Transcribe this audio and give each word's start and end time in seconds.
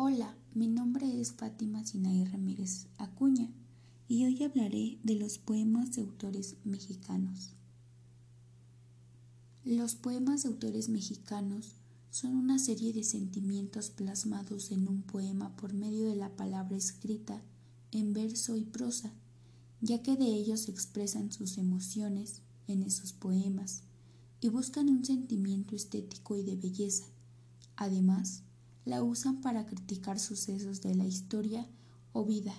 Hola, 0.00 0.32
mi 0.54 0.68
nombre 0.68 1.20
es 1.20 1.32
Fátima 1.32 1.84
Sinaí 1.84 2.24
Ramírez 2.24 2.86
Acuña 2.98 3.50
y 4.06 4.24
hoy 4.26 4.44
hablaré 4.44 5.00
de 5.02 5.16
los 5.16 5.38
poemas 5.38 5.90
de 5.90 6.02
autores 6.02 6.54
mexicanos. 6.62 7.56
Los 9.64 9.96
poemas 9.96 10.44
de 10.44 10.50
autores 10.50 10.88
mexicanos 10.88 11.74
son 12.10 12.36
una 12.36 12.60
serie 12.60 12.92
de 12.92 13.02
sentimientos 13.02 13.90
plasmados 13.90 14.70
en 14.70 14.86
un 14.86 15.02
poema 15.02 15.56
por 15.56 15.72
medio 15.72 16.04
de 16.04 16.14
la 16.14 16.36
palabra 16.36 16.76
escrita 16.76 17.42
en 17.90 18.12
verso 18.12 18.56
y 18.56 18.62
prosa, 18.62 19.12
ya 19.80 20.00
que 20.00 20.14
de 20.14 20.26
ellos 20.26 20.60
se 20.60 20.70
expresan 20.70 21.32
sus 21.32 21.58
emociones 21.58 22.42
en 22.68 22.84
esos 22.84 23.12
poemas 23.12 23.82
y 24.40 24.48
buscan 24.48 24.90
un 24.90 25.04
sentimiento 25.04 25.74
estético 25.74 26.36
y 26.36 26.44
de 26.44 26.54
belleza. 26.54 27.06
Además, 27.74 28.44
la 28.88 29.02
usan 29.02 29.42
para 29.42 29.66
criticar 29.66 30.18
sucesos 30.18 30.80
de 30.80 30.94
la 30.94 31.04
historia 31.04 31.68
o 32.12 32.24
vida. 32.24 32.54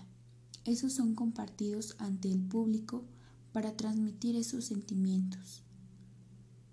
Esos 0.63 0.93
son 0.93 1.15
compartidos 1.15 1.95
ante 1.97 2.31
el 2.31 2.39
público 2.39 3.03
para 3.51 3.75
transmitir 3.75 4.35
esos 4.35 4.65
sentimientos. 4.65 5.63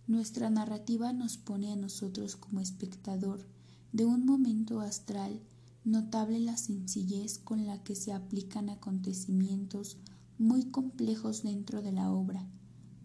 Nuestra 0.07 0.51
narrativa 0.51 1.15
nos 1.15 1.39
pone 1.39 1.73
a 1.73 1.77
nosotros 1.77 2.37
como 2.37 2.61
espectador 2.61 3.47
de 3.93 4.05
un 4.05 4.27
momento 4.27 4.81
astral 4.81 5.41
notable 5.85 6.39
la 6.39 6.59
sencillez 6.59 7.39
con 7.39 7.67
la 7.67 7.83
que 7.83 7.95
se 7.95 8.13
aplican 8.13 8.69
acontecimientos 8.69 9.97
muy 10.37 10.67
complejos 10.67 11.45
dentro 11.45 11.81
de 11.81 11.93
la 11.93 12.13
obra, 12.13 12.47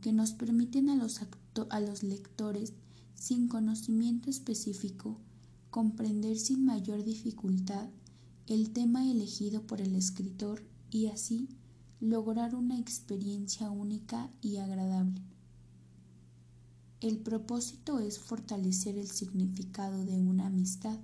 que 0.02 0.12
nos 0.12 0.34
permiten 0.34 0.90
a 0.90 0.98
los, 0.98 1.22
a 1.70 1.80
los 1.80 2.04
lectores 2.04 2.74
sin 3.16 3.48
conocimiento 3.48 4.30
específico 4.30 5.18
comprender 5.72 6.38
sin 6.38 6.66
mayor 6.66 7.06
dificultad 7.06 7.90
el 8.46 8.72
tema 8.72 9.10
elegido 9.10 9.66
por 9.66 9.80
el 9.80 9.96
escritor 9.96 10.62
y 10.92 11.08
así 11.08 11.48
lograr 12.02 12.56
una 12.56 12.78
experiencia 12.78 13.72
única 13.72 14.30
y 14.42 14.58
agradable. 14.58 15.22
El 17.00 17.20
propósito 17.20 18.00
es 18.00 18.20
fortalecer 18.20 18.98
el 18.98 19.10
significado 19.10 20.04
de 20.04 20.20
una 20.20 20.48
amistad, 20.48 21.00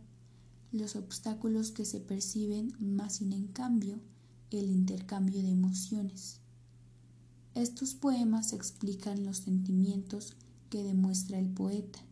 los 0.73 0.97
obstáculos 0.97 1.71
que 1.71 1.85
se 1.85 2.01
perciben, 2.01 2.73
más 2.79 3.15
sin 3.15 3.31
en 3.31 3.47
cambio 3.47 4.01
el 4.51 4.69
intercambio 4.69 5.41
de 5.41 5.49
emociones. 5.49 6.41
Estos 7.55 7.95
poemas 7.95 8.51
explican 8.51 9.25
los 9.25 9.37
sentimientos 9.37 10.33
que 10.69 10.83
demuestra 10.83 11.39
el 11.39 11.49
poeta 11.49 12.07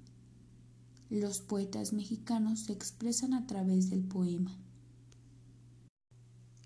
los 1.09 1.39
poetas 1.39 1.93
mexicanos 1.93 2.61
se 2.61 2.73
expresan 2.73 3.33
a 3.33 3.45
través 3.45 3.91
del 3.91 4.03
poema. 4.03 4.57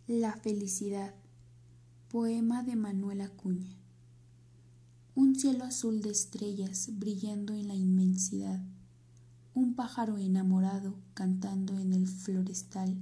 La 0.07 0.37
felicidad. 0.37 1.13
Poema 2.09 2.63
de 2.63 2.75
Manuel 2.77 3.21
Acuña. 3.21 3.77
Un 5.13 5.35
cielo 5.35 5.65
azul 5.65 6.01
de 6.01 6.11
estrellas 6.11 6.89
brillando 6.93 7.53
en 7.53 7.67
la 7.67 7.75
inmensidad. 7.75 8.63
Un 9.53 9.75
pájaro 9.75 10.17
enamorado 10.17 10.95
cantando 11.13 11.77
en 11.77 11.91
el 11.91 12.07
florestal. 12.07 12.97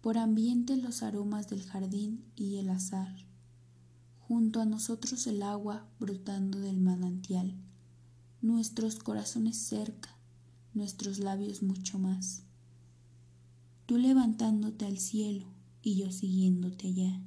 Por 0.00 0.18
ambiente 0.18 0.76
los 0.76 1.02
aromas 1.02 1.48
del 1.48 1.64
jardín 1.64 2.24
y 2.36 2.58
el 2.58 2.70
azar. 2.70 3.26
Junto 4.20 4.60
a 4.60 4.66
nosotros 4.66 5.26
el 5.26 5.42
agua 5.42 5.88
brotando 5.98 6.60
del 6.60 6.78
manantial. 6.78 7.56
Nuestros 8.40 9.00
corazones 9.00 9.56
cerca 9.56 10.17
nuestros 10.78 11.18
labios 11.18 11.62
mucho 11.62 11.98
más. 11.98 12.44
Tú 13.84 13.98
levantándote 13.98 14.86
al 14.86 14.98
cielo 14.98 15.46
y 15.82 15.96
yo 15.96 16.10
siguiéndote 16.12 16.88
allá. 16.88 17.20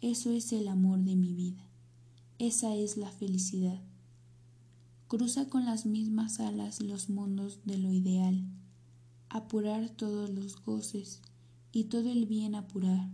Eso 0.00 0.30
es 0.30 0.52
el 0.52 0.68
amor 0.68 1.00
de 1.00 1.16
mi 1.16 1.34
vida. 1.34 1.68
Esa 2.38 2.76
es 2.76 2.96
la 2.96 3.10
felicidad. 3.10 3.82
Cruza 5.08 5.48
con 5.48 5.64
las 5.64 5.86
mismas 5.86 6.38
alas 6.38 6.80
los 6.82 7.08
mundos 7.08 7.60
de 7.64 7.78
lo 7.78 7.90
ideal. 7.90 8.44
Apurar 9.30 9.88
todos 9.88 10.28
los 10.28 10.62
goces 10.62 11.22
y 11.72 11.84
todo 11.84 12.12
el 12.12 12.26
bien 12.26 12.54
apurar. 12.54 13.10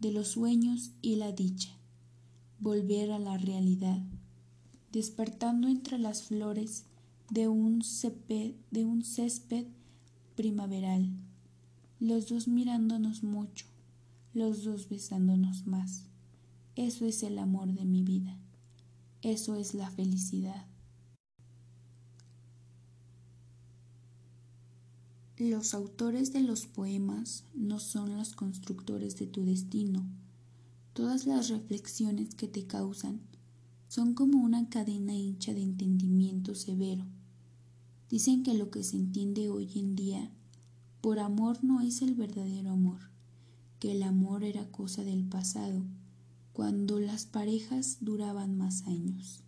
De 0.00 0.12
los 0.12 0.28
sueños 0.28 0.92
y 1.00 1.16
la 1.16 1.32
dicha. 1.32 1.70
Volver 2.58 3.10
a 3.10 3.18
la 3.18 3.38
realidad. 3.38 4.02
Despertando 4.92 5.68
entre 5.68 5.98
las 5.98 6.24
flores 6.24 6.84
de 7.30 7.46
un, 7.46 7.82
césped, 7.82 8.56
de 8.72 8.84
un 8.84 9.04
césped 9.04 9.64
primaveral, 10.34 11.12
los 12.00 12.28
dos 12.28 12.48
mirándonos 12.48 13.22
mucho, 13.22 13.66
los 14.34 14.64
dos 14.64 14.88
besándonos 14.88 15.64
más. 15.64 16.06
Eso 16.74 17.06
es 17.06 17.22
el 17.22 17.38
amor 17.38 17.72
de 17.72 17.84
mi 17.84 18.02
vida, 18.02 18.36
eso 19.22 19.54
es 19.54 19.74
la 19.74 19.88
felicidad. 19.90 20.66
Los 25.36 25.72
autores 25.72 26.32
de 26.32 26.40
los 26.40 26.66
poemas 26.66 27.44
no 27.54 27.78
son 27.78 28.16
los 28.16 28.34
constructores 28.34 29.16
de 29.18 29.26
tu 29.26 29.44
destino. 29.44 30.04
Todas 30.94 31.26
las 31.26 31.48
reflexiones 31.48 32.34
que 32.34 32.48
te 32.48 32.66
causan 32.66 33.20
son 33.88 34.14
como 34.14 34.42
una 34.42 34.68
cadena 34.68 35.14
hecha 35.14 35.54
de 35.54 35.62
entendimiento 35.62 36.54
severo 36.54 37.06
Dicen 38.10 38.42
que 38.42 38.54
lo 38.54 38.70
que 38.70 38.82
se 38.82 38.96
entiende 38.96 39.48
hoy 39.48 39.70
en 39.76 39.94
día 39.94 40.32
por 41.00 41.20
amor 41.20 41.62
no 41.62 41.80
es 41.80 42.02
el 42.02 42.14
verdadero 42.16 42.72
amor, 42.72 42.98
que 43.78 43.92
el 43.92 44.02
amor 44.02 44.42
era 44.42 44.70
cosa 44.70 45.04
del 45.04 45.24
pasado, 45.24 45.86
cuando 46.52 46.98
las 46.98 47.24
parejas 47.24 47.98
duraban 48.00 48.58
más 48.58 48.82
años. 48.88 49.44